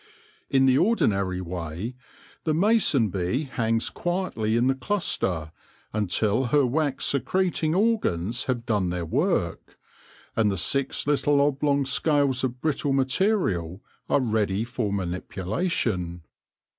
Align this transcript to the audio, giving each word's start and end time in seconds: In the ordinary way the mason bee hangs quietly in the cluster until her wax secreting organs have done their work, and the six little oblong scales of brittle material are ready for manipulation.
In 0.49 0.65
the 0.65 0.79
ordinary 0.79 1.41
way 1.41 1.93
the 2.43 2.55
mason 2.55 3.09
bee 3.09 3.43
hangs 3.43 3.91
quietly 3.91 4.57
in 4.57 4.65
the 4.65 4.73
cluster 4.73 5.51
until 5.93 6.45
her 6.45 6.65
wax 6.65 7.05
secreting 7.05 7.75
organs 7.75 8.45
have 8.45 8.65
done 8.65 8.89
their 8.89 9.05
work, 9.05 9.77
and 10.35 10.51
the 10.51 10.57
six 10.57 11.05
little 11.05 11.39
oblong 11.39 11.85
scales 11.85 12.43
of 12.43 12.61
brittle 12.61 12.93
material 12.93 13.83
are 14.09 14.21
ready 14.21 14.63
for 14.63 14.91
manipulation. 14.91 16.23